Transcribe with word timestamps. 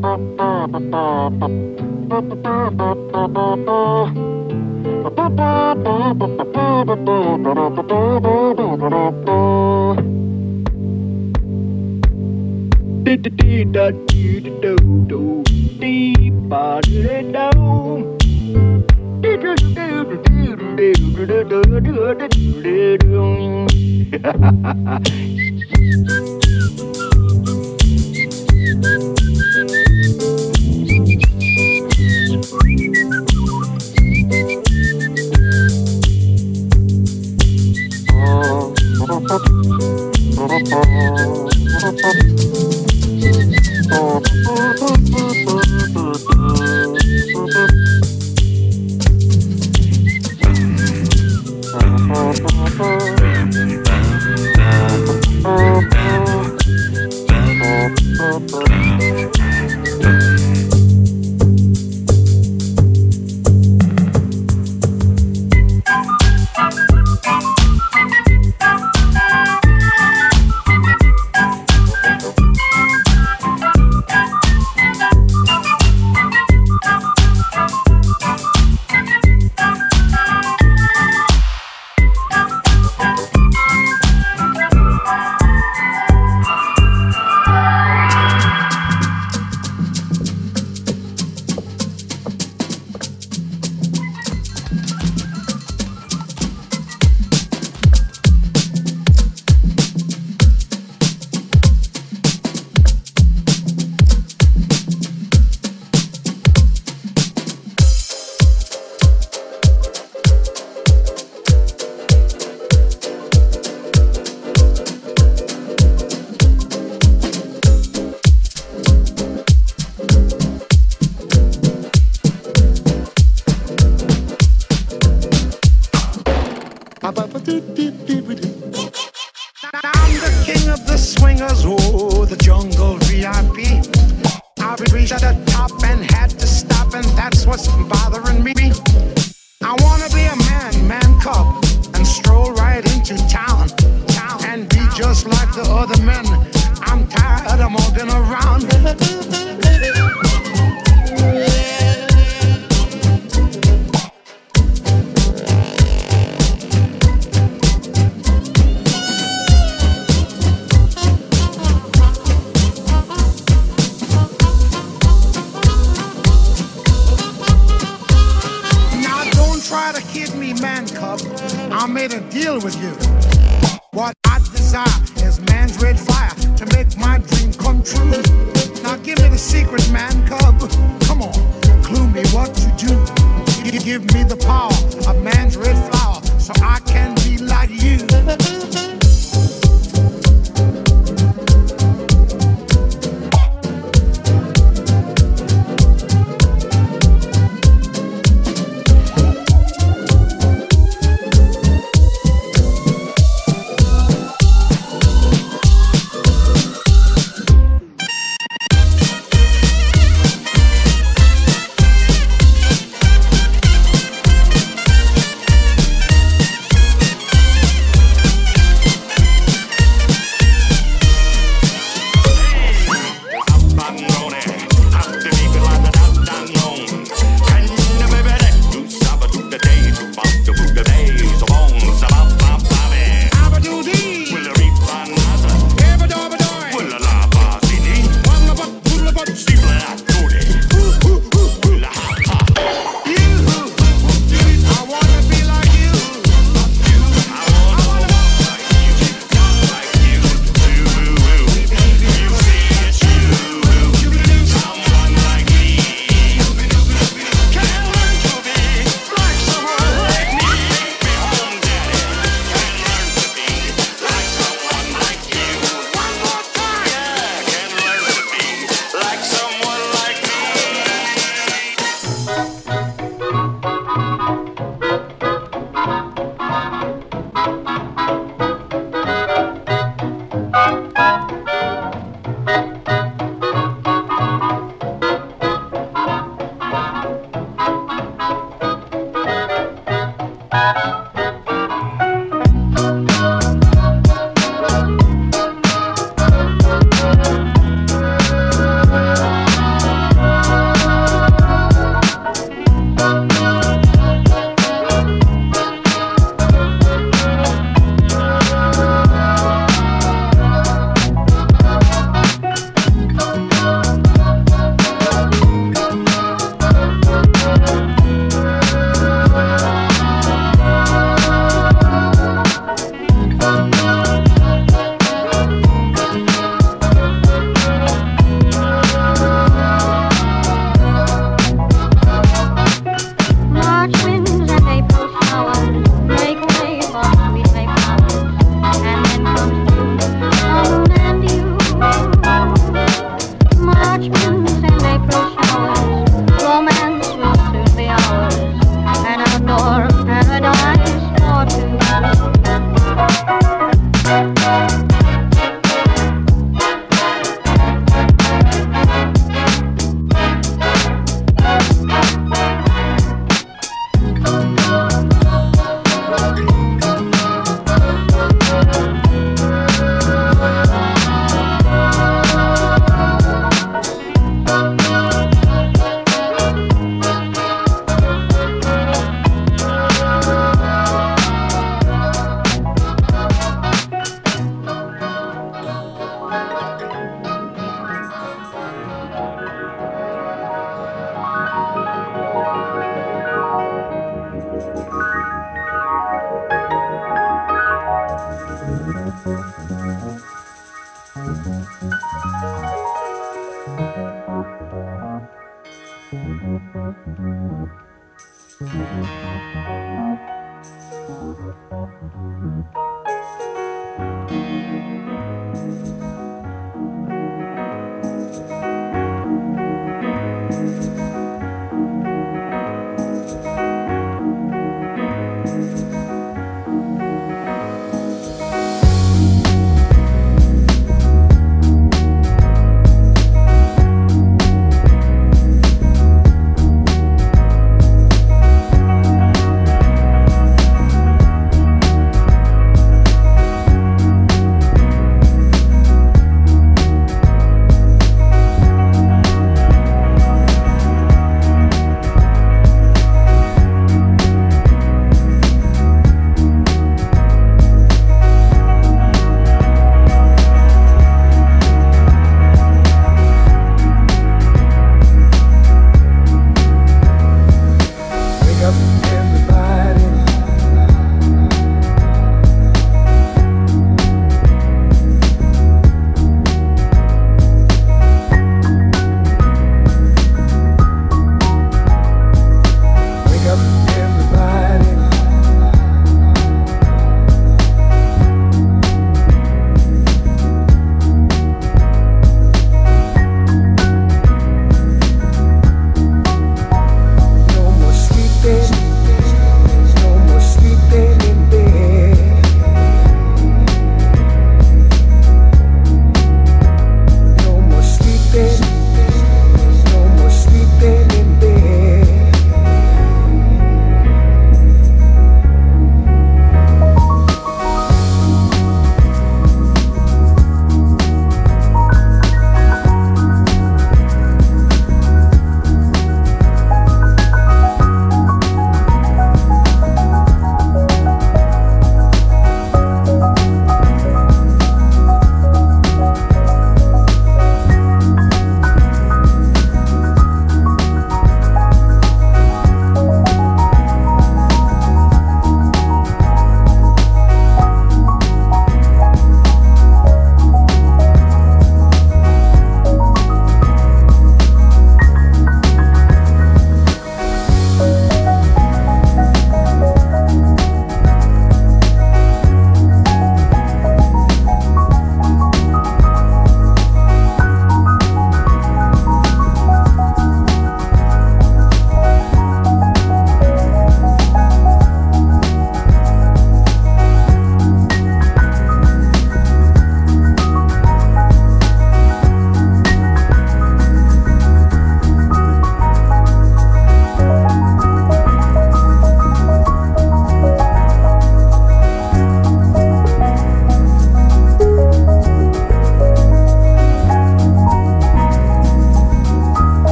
Ha 0.00 0.16
ha 0.38 0.68
ha 0.72 0.78
ha. 1.40 1.58
Oh, 40.70 41.48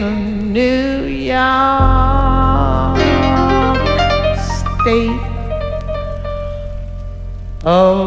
in 0.00 0.52
New 0.52 1.06
York 1.06 1.34
State. 4.82 5.20
Oh. 7.64 8.03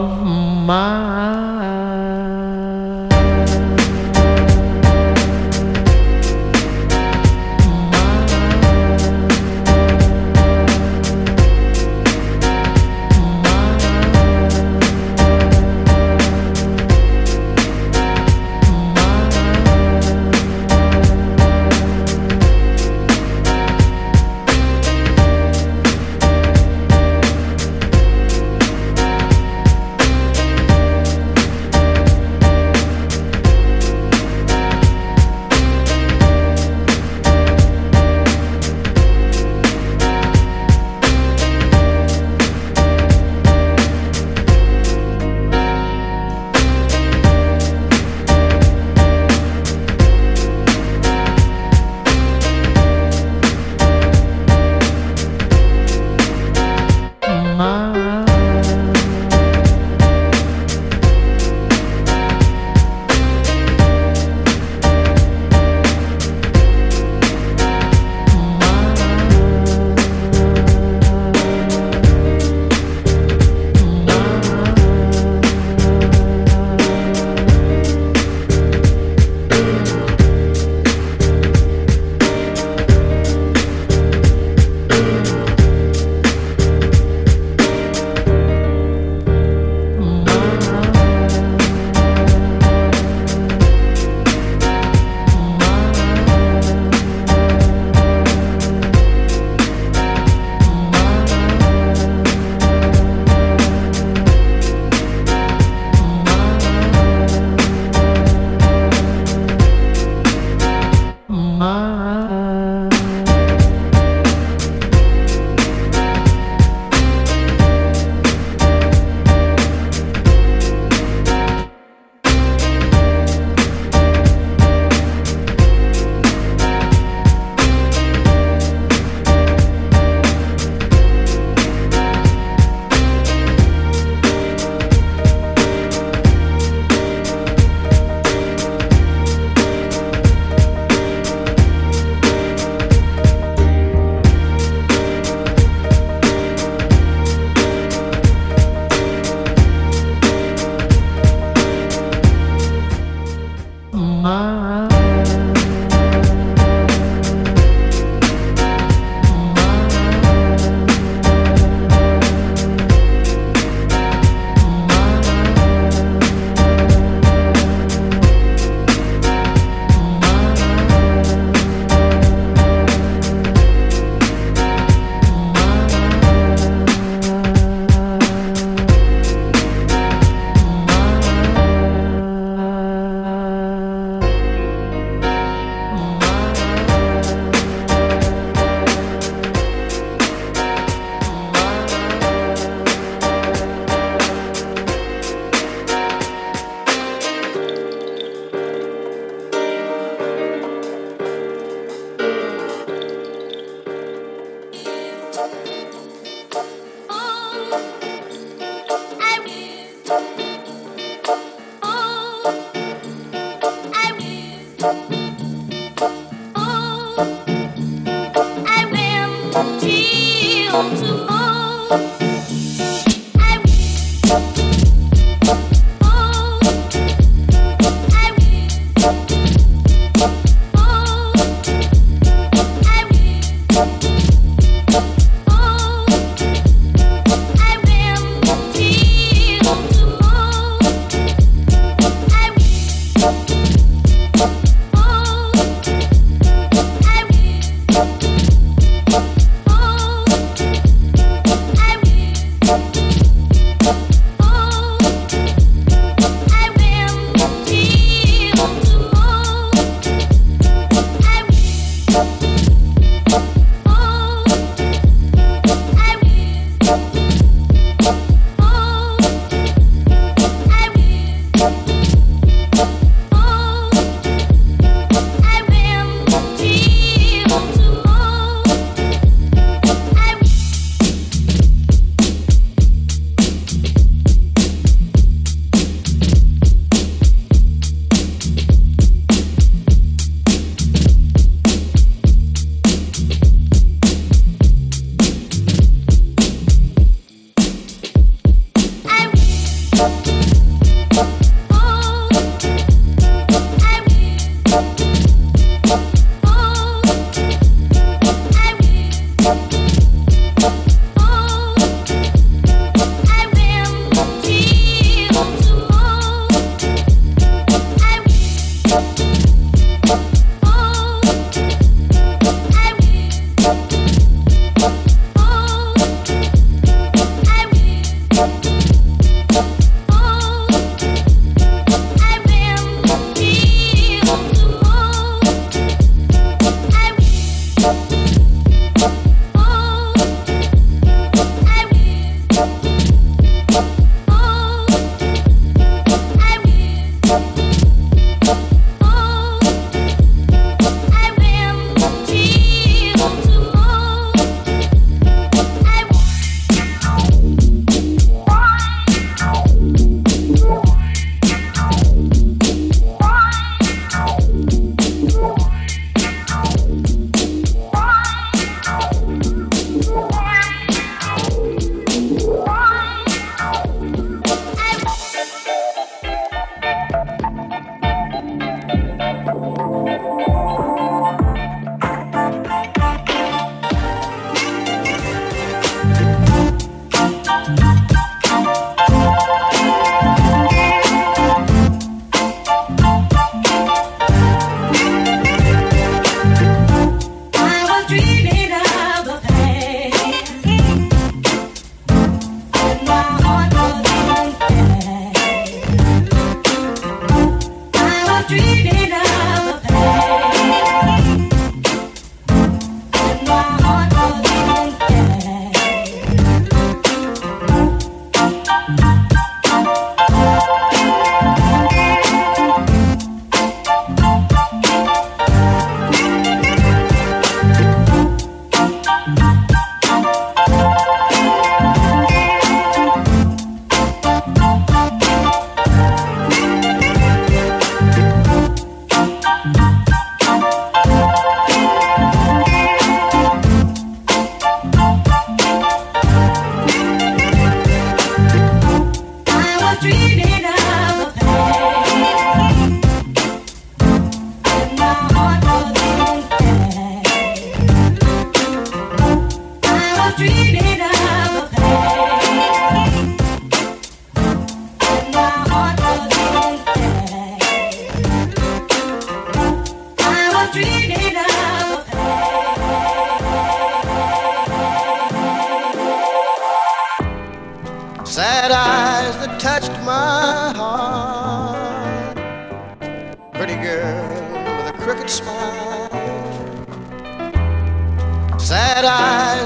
I 489.06 489.66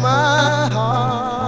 my 0.00 0.68
you 0.70 1.39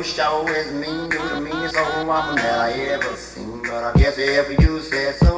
you 0.00 0.04
show 0.04 0.46
is 0.48 0.72
mean, 0.72 1.10
you 1.12 1.28
the 1.28 1.40
meanest 1.42 1.76
old 1.76 2.06
woman 2.06 2.36
that 2.36 2.58
I 2.58 2.72
ever 2.72 3.14
seen. 3.16 3.60
But 3.60 3.84
I 3.84 3.92
guess 3.98 4.16
if 4.16 4.58
you 4.58 4.80
said 4.80 5.14
so. 5.16 5.29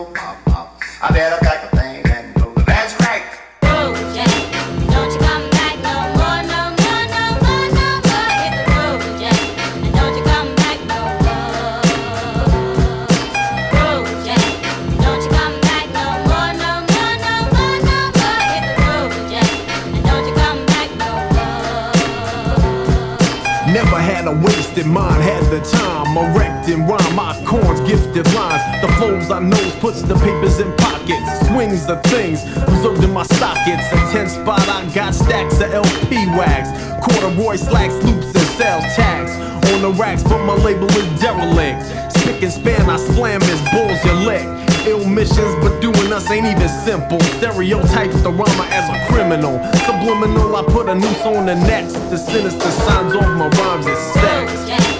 Slacks, 37.56 37.94
loops, 38.04 38.26
and 38.26 38.48
sell 38.56 38.80
tags 38.96 39.32
on 39.72 39.82
the 39.82 39.90
racks, 39.90 40.22
but 40.22 40.44
my 40.44 40.54
label 40.54 40.88
is 40.88 41.20
derelict. 41.20 41.82
Spick 42.16 42.42
and 42.42 42.52
span, 42.52 42.88
I 42.88 42.96
slam 42.96 43.40
his 43.42 43.60
bulls, 43.70 44.02
your 44.04 44.14
lick. 44.14 44.46
Ill 44.86 45.06
missions, 45.06 45.54
but 45.60 45.80
doing 45.80 46.12
us 46.12 46.30
ain't 46.30 46.46
even 46.46 46.68
simple. 46.68 47.20
Stereotypes 47.38 48.22
the 48.22 48.30
rhymer 48.30 48.64
as 48.70 48.88
a 48.88 49.12
criminal. 49.12 49.62
Subliminal, 49.84 50.56
I 50.56 50.62
put 50.64 50.88
a 50.88 50.94
noose 50.94 51.22
on 51.22 51.46
the 51.46 51.54
next. 51.54 51.94
The 52.10 52.16
sinister 52.16 52.70
signs 52.70 53.14
off 53.14 53.28
my 53.36 53.48
rhymes 53.48 53.86
and 53.86 53.98
sex. 53.98 54.91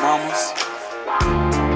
Ramos. 0.00 1.67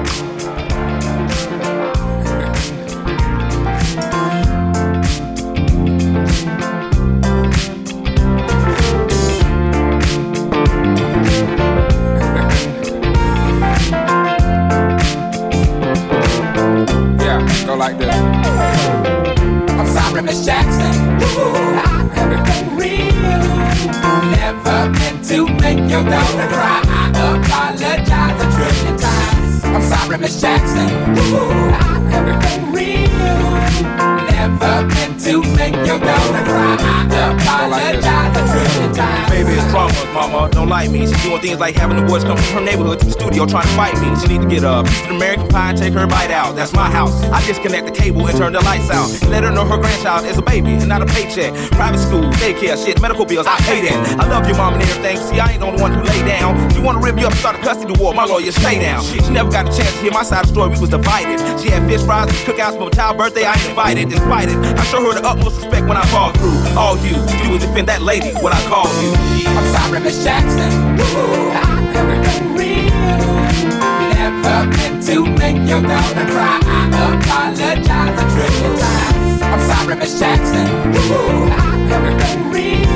Miss 30.23 30.39
Jackson. 30.39 30.87
Ooh, 30.87 31.69
I 31.73 31.99
have 32.11 32.27
it 32.29 32.39
for 32.47 32.59
real. 32.71 33.09
Never 34.31 34.87
meant 34.87 35.19
to 35.25 35.43
make 35.57 35.75
your 35.85 35.99
daughter 35.99 36.43
cry. 36.45 36.77
I 36.79 37.35
apologize 37.35 38.37
a 38.37 38.43
trillion 38.49 38.95
times. 38.95 39.32
Baby, 39.53 39.65
it's 39.65 39.71
drama, 39.71 40.13
mama. 40.13 40.49
Don't 40.49 40.67
like 40.67 40.89
me. 40.89 41.05
She 41.05 41.13
doing 41.29 41.41
things 41.41 41.59
like 41.59 41.75
having 41.75 41.97
the 41.97 42.03
boys 42.03 42.23
come 42.23 42.37
from 42.37 42.57
her 42.57 42.65
neighborhood 42.65 42.99
to 42.99 43.05
the 43.05 43.11
studio 43.11 43.45
trying 43.45 43.67
to 43.69 43.75
fight 43.77 43.93
me. 44.01 44.09
She 44.17 44.27
need 44.33 44.41
to 44.41 44.49
get 44.49 44.65
piece 44.85 45.05
of 45.05 45.11
American 45.11 45.47
pie 45.47 45.69
and 45.69 45.77
take 45.77 45.93
her 45.93 46.07
bite 46.07 46.31
out. 46.31 46.55
That's 46.55 46.73
my 46.73 46.89
house. 46.89 47.13
I 47.25 47.45
disconnect 47.45 47.85
the 47.85 47.91
cable 47.91 48.25
and 48.25 48.35
turn 48.35 48.53
the 48.53 48.61
lights 48.61 48.89
out. 48.89 49.09
Let 49.29 49.43
her 49.43 49.51
know 49.51 49.65
her 49.65 49.77
grandchild 49.77 50.25
is 50.25 50.39
a 50.39 50.41
baby 50.41 50.73
and 50.73 50.89
not 50.89 51.03
a 51.03 51.05
paycheck. 51.05 51.53
Private 51.71 51.99
school, 51.99 52.23
daycare, 52.41 52.83
shit, 52.83 52.99
medical 52.99 53.25
bills, 53.25 53.45
I 53.45 53.57
pay 53.69 53.81
that. 53.85 54.19
I 54.19 54.27
love 54.27 54.47
your 54.47 54.57
mom 54.57 54.73
and 54.73 54.81
everything. 54.81 55.17
See, 55.17 55.39
I 55.39 55.51
ain't 55.51 55.59
the 55.59 55.67
only 55.67 55.81
one 55.81 55.93
who 55.93 56.01
lay 56.01 56.25
down. 56.25 56.57
She 56.71 56.79
wanna 56.81 56.99
rip 56.99 57.19
you 57.19 57.27
up, 57.27 57.33
start 57.33 57.55
a 57.55 57.59
custody 57.59 57.93
war. 58.01 58.13
My 58.13 58.25
lawyer, 58.25 58.51
stay 58.51 58.79
down. 58.79 59.03
She 59.03 59.19
never 59.29 59.51
got 59.51 59.69
a 59.69 59.77
chance 59.77 59.93
to 59.93 60.01
hear 60.01 60.11
my 60.11 60.23
side 60.23 60.45
of 60.45 60.47
the 60.47 60.53
story. 60.53 60.69
We 60.73 60.79
was 60.79 60.89
divided. 60.89 61.37
She 61.61 61.69
had 61.69 61.87
fish 61.87 62.01
fries 62.01 62.29
and 62.29 62.37
cookouts 62.47 62.73
for 62.77 62.85
my 62.85 62.89
child's 62.89 63.17
birthday. 63.17 63.45
I 63.45 63.53
ain't 63.53 63.69
invited. 63.69 64.09
Despite 64.09 64.49
it, 64.49 64.57
I 64.57 64.83
show 64.85 65.05
her 65.05 65.13
the 65.13 65.27
utmost 65.27 65.61
respect 65.61 65.85
when 65.85 65.97
I 65.97 66.05
fall 66.07 66.31
through. 66.33 66.57
All 66.73 66.97
you, 67.05 67.13
you 67.43 67.51
would 67.51 67.61
defend 67.61 67.87
that 67.89 68.01
lady 68.01 68.33
when 68.41 68.51
I 68.53 68.61
call 68.65 68.89
you. 69.03 69.42
I'm 69.47 69.65
sorry, 69.73 69.99
Miss 69.99 70.23
Jackson. 70.23 70.71
Ooh, 70.99 71.51
I 71.51 71.83
it 72.13 72.23
for 72.25 72.43
real. 72.57 72.93
Never 74.13 74.65
meant 74.71 75.03
to 75.07 75.15
make 75.25 75.57
your 75.67 75.81
daughter 75.81 76.25
cry. 76.31 76.59
I 76.63 76.65
apologize 77.15 78.15
a 78.19 78.25
trillion 78.33 78.73
times. 78.79 79.41
I'm 79.41 79.61
sorry, 79.69 79.95
Miss 79.95 80.19
Jackson. 80.19 80.67
Ooh, 80.67 81.49
I 81.51 81.61
it 81.91 82.15
for 82.21 82.37
real. 82.53 82.93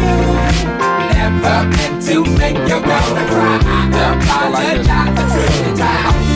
Never 1.14 1.58
meant 1.70 1.98
to 2.08 2.16
make 2.38 2.58
your 2.70 2.82
daughter 2.82 3.26
cry. 3.32 3.60
I 3.64 4.02
apologize 4.16 5.16
a 5.20 5.26
trillion 5.34 5.76
times. 5.78 6.28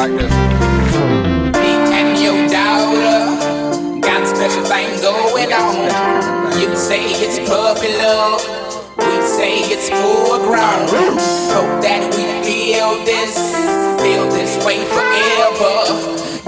Like 0.00 0.16
this. 0.16 0.32
Me 1.60 1.72
and 1.92 2.16
your 2.16 2.40
daughter 2.48 4.00
got 4.00 4.22
a 4.22 4.26
special 4.26 4.64
thing 4.64 4.88
going 5.02 5.52
on. 5.52 6.56
You 6.58 6.74
say 6.74 7.04
it's 7.20 7.36
puppy 7.46 7.92
love, 8.00 8.40
we 8.96 9.12
say 9.28 9.60
it's 9.68 9.90
full 9.90 10.38
grown. 10.48 10.88
Hope 11.52 11.84
that 11.84 12.08
we 12.16 12.24
feel 12.40 13.04
this, 13.04 13.36
feel 14.00 14.24
this 14.32 14.56
way 14.64 14.80
forever. 14.88 15.76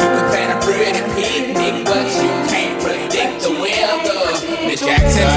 You 0.00 0.08
can 0.16 0.24
plan 0.32 0.56
a 0.56 0.60
pretty 0.64 1.04
picnic, 1.12 1.84
but 1.84 2.08
you 2.08 2.32
can't 2.48 2.80
predict 2.80 3.42
the 3.44 3.52
weather. 3.60 4.64
Miss 4.64 4.80
Jackson 4.80 5.28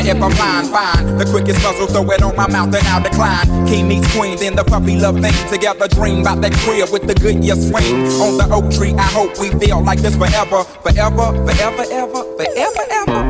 Now 0.00 0.06
if 0.06 0.22
I'm 0.22 0.32
lying, 0.32 0.72
fine. 0.72 1.18
The 1.18 1.26
quickest 1.26 1.60
puzzle, 1.60 1.86
throw 1.86 2.10
it 2.10 2.22
on 2.22 2.34
my 2.34 2.48
mouth 2.48 2.74
and 2.74 2.86
I'll 2.88 3.02
decline. 3.02 3.66
King 3.66 3.88
meets 3.88 4.10
queen, 4.16 4.38
then 4.38 4.56
the 4.56 4.64
puppy 4.64 4.96
love 4.96 5.20
thing. 5.20 5.34
Together 5.50 5.88
dream 5.88 6.20
about 6.20 6.40
that 6.40 6.54
crib 6.64 6.88
with 6.90 7.06
the 7.06 7.14
Goodyear 7.14 7.56
swing. 7.56 8.08
On 8.16 8.38
the 8.38 8.48
oak 8.50 8.72
tree, 8.72 8.94
I 8.94 9.02
hope 9.02 9.38
we 9.38 9.50
feel 9.60 9.82
like 9.82 10.00
this 10.00 10.16
forever. 10.16 10.64
Forever, 10.64 11.36
forever, 11.44 11.84
ever, 11.92 12.24
forever, 12.36 12.84
ever. 12.90 13.29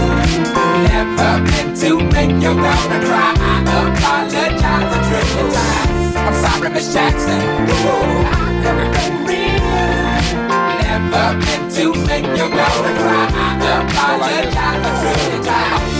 Never 0.91 1.31
meant 1.43 1.77
to 1.81 1.89
make 2.11 2.35
your 2.43 2.55
daughter 2.55 2.99
cry. 3.07 3.31
I 3.37 3.63
apologize 3.87 4.91
a 4.91 4.99
trillion 5.07 5.47
times. 5.53 6.15
I'm 6.15 6.35
sorry, 6.43 6.69
Miss 6.69 6.87
Jackson. 6.93 7.39
Ooh, 7.39 8.27
I 8.27 8.37
have 8.63 8.79
it 8.83 8.91
for 8.97 9.11
real. 9.25 9.63
Never 10.83 11.27
meant 11.39 11.65
to 11.75 11.85
make 12.05 12.27
your 12.37 12.49
daughter 12.49 12.93
cry. 12.99 13.25
I 13.33 13.73
apologize 13.81 14.83
a 14.85 14.93
trillion 15.01 15.41
times. 15.43 15.99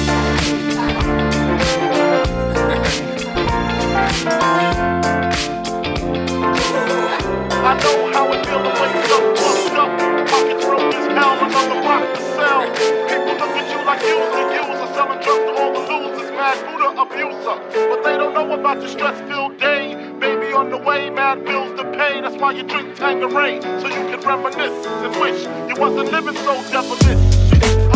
I 7.63 7.65
know 7.77 7.97
how 8.11 8.25
it 8.33 8.39
feels 8.45 8.63
to 8.63 8.71
wake 8.81 9.11
up, 9.15 9.23
fucked 9.37 9.77
up. 9.77 9.91
Pockets 10.27 10.63
broke 10.65 10.93
as 10.93 11.05
hell, 11.07 11.33
another 11.45 11.79
rock 11.87 12.03
to 12.15 12.21
sell. 12.35 12.61
People 13.07 13.35
look 13.39 13.53
at 13.55 13.65
you 13.71 13.79
like 13.85 14.01
you's 14.01 14.27
the 14.33 14.41
user, 14.51 14.70
selling 15.01 15.21
drugs 15.21 15.45
to 15.45 15.53
all 15.61 15.73
the 15.73 15.79
losers, 15.89 16.31
mad 16.31 16.57
Buddha 16.65 17.01
abuser. 17.01 17.57
But 17.89 18.03
they 18.03 18.17
don't 18.17 18.33
know 18.33 18.53
about 18.53 18.77
your 18.81 18.89
stress-filled 18.89 19.57
day. 19.57 19.95
Baby 20.19 20.53
on 20.53 20.69
the 20.69 20.77
way, 20.77 21.09
mad 21.09 21.43
bills 21.43 21.71
to 21.79 21.85
pay. 21.97 22.21
That's 22.21 22.35
why 22.35 22.51
you 22.51 22.63
drink 22.63 22.95
Tanqueray, 22.95 23.61
so 23.81 23.87
you 23.87 24.03
can 24.09 24.21
reminisce 24.21 24.85
and 24.85 25.13
wish 25.19 25.39
you 25.69 25.75
wasn't 25.81 26.11
living 26.11 26.35
so 26.45 26.53
devilish. 26.69 27.21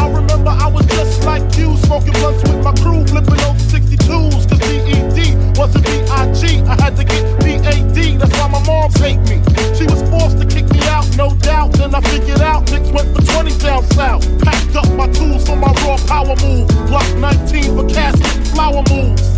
I 0.01 0.09
remember 0.09 0.49
I 0.49 0.67
was 0.67 0.85
just 0.87 1.23
like 1.25 1.45
you, 1.57 1.77
smoking 1.85 2.13
blunts 2.13 2.41
with 2.41 2.63
my 2.63 2.73
crew, 2.81 3.05
flipping 3.05 3.41
over 3.45 3.59
62s. 3.59 4.49
Cause 4.49 4.59
DED 4.65 5.57
wasn't 5.57 5.85
B.I.G. 5.85 6.61
I 6.65 6.75
had 6.81 6.95
to 6.97 7.03
get 7.03 7.23
B.A.D. 7.43 8.17
That's 8.17 8.33
why 8.39 8.47
my 8.47 8.65
mom 8.65 8.91
hate 8.93 9.21
me. 9.29 9.37
She 9.77 9.85
was 9.85 10.01
forced 10.09 10.39
to 10.39 10.45
kick 10.45 10.74
out, 10.87 11.05
no 11.17 11.35
doubt. 11.35 11.73
Then 11.73 11.93
I 11.95 12.01
figured 12.01 12.41
out 12.41 12.65
niggas 12.67 12.91
went 12.93 13.15
for 13.15 13.21
20 13.21 13.57
down 13.59 13.83
south. 13.91 14.23
Packed 14.43 14.75
up 14.75 14.89
my 14.93 15.07
tools 15.11 15.45
for 15.45 15.55
my 15.55 15.71
raw 15.83 15.97
power 16.07 16.35
move. 16.41 16.67
Block 16.87 17.07
19 17.17 17.75
for 17.75 17.87
casket 17.87 18.47
flower 18.53 18.83
moves. 18.89 19.35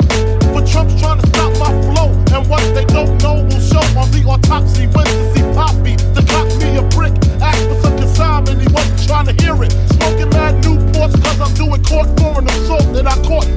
But 0.53 0.65
Trump's 0.67 0.99
trying 0.99 1.21
to 1.21 1.27
stop 1.27 1.51
my 1.59 1.71
flow. 1.89 2.09
And 2.33 2.47
what 2.49 2.61
they 2.73 2.85
don't 2.85 3.21
know 3.21 3.43
will 3.43 3.61
show 3.61 3.83
on 3.97 4.09
the 4.11 4.23
autopsy. 4.27 4.87
Went 4.87 5.07
to 5.07 5.23
see 5.33 5.43
Poppy 5.53 5.95
to 5.95 6.21
cop 6.25 6.47
me 6.61 6.77
a 6.77 6.83
brick. 6.95 7.13
Asked 7.41 7.67
for 7.69 7.81
some 7.81 7.97
consignment, 7.97 8.61
he 8.61 8.67
wasn't 8.73 9.07
trying 9.07 9.27
to 9.27 9.35
hear 9.43 9.57
it. 9.63 9.71
Smoking 9.97 10.29
mad 10.29 10.63
Newports 10.63 11.17
cause 11.23 11.39
I'm 11.41 11.53
doing 11.53 11.83
court 11.83 12.07
for 12.19 12.39
an 12.39 12.47
assault 12.47 12.93
that 12.93 13.07
I 13.07 13.15
caught 13.25 13.47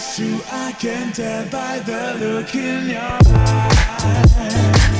it's 0.00 0.16
true, 0.16 0.40
I 0.50 0.72
can 0.72 1.12
tell 1.12 1.44
by 1.50 1.78
the 1.80 2.16
look 2.18 2.54
in 2.54 2.88
your 2.88 3.18
eyes. 3.36 4.99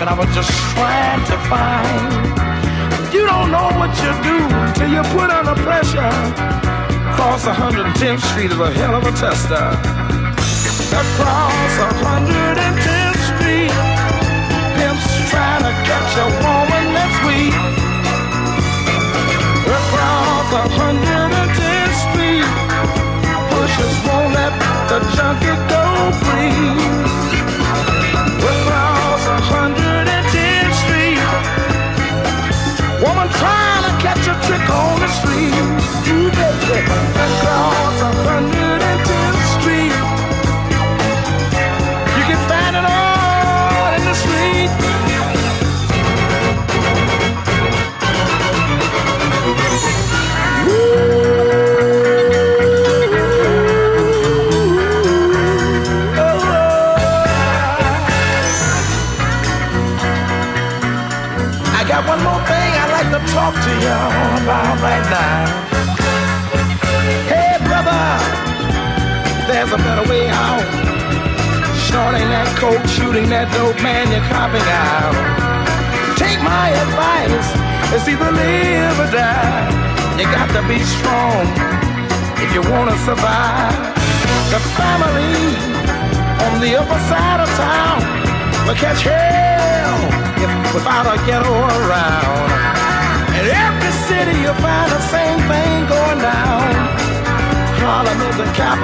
And 0.00 0.08
I 0.08 0.14
was 0.14 0.34
just 0.34 0.50
trying 0.72 1.22
to 1.26 1.36
find. 1.52 3.12
You 3.12 3.26
don't 3.26 3.50
know 3.50 3.68
what 3.76 3.92
you 4.00 4.12
do 4.24 4.38
till 4.76 4.90
you 4.90 5.02
put 5.12 5.28
under 5.28 5.54
pressure. 5.60 6.10
Cross 7.16 7.44
110th 7.44 8.22
Street 8.32 8.50
is 8.50 8.58
a 8.58 8.70
hell 8.72 8.94
of 8.94 9.04
a 9.04 9.12
tester. 9.12 9.66
Across 11.00 11.76
110th 12.02 12.89
trick 34.42 34.68
on 34.70 35.00
the 35.00 35.08
street. 35.08 35.54
You 36.06 36.30
baby, 36.30 37.69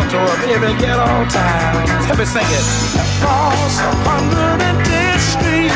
capital 0.07 0.33
of 0.33 0.51
every 0.51 0.75
ghetto 0.79 1.07
town. 1.31 1.87
Let 2.09 2.19
me 2.19 2.25
sing 2.25 2.47
it. 2.47 2.67
Across 2.95 3.81
110th 4.07 5.25
Street, 5.35 5.75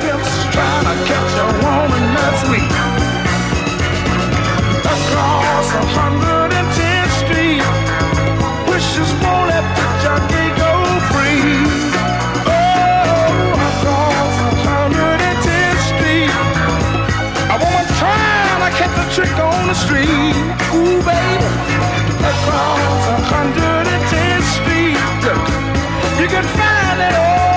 pimps 0.00 0.32
trying 0.52 0.84
to 0.84 0.94
catch 1.08 1.32
a 1.40 1.48
woman 1.64 2.04
that's 2.12 2.42
weak. 2.50 2.72
Across 4.84 5.66
110th 5.96 7.12
Street, 7.24 7.64
wishes 8.68 9.10
won't 9.22 9.48
let 9.48 9.64
the 9.76 9.86
junkie 10.02 10.50
go 10.60 10.72
free. 11.12 11.64
Oh, 12.44 13.32
across 13.70 14.34
110th 14.60 15.82
Street, 15.88 16.32
a 17.48 17.56
woman 17.56 17.86
trying 17.96 18.60
to 18.60 18.70
catch 18.76 18.96
a 19.00 19.06
trick 19.14 19.36
on 19.38 19.68
the 19.68 19.74
street. 19.74 20.36
Ooh, 20.74 21.00
baby, 21.04 21.46
across 22.20 22.91
110th 23.32 24.46
Street, 24.58 24.98
you 26.20 26.28
can 26.28 26.44
find 26.44 27.00
it 27.00 27.14
all. 27.14 27.51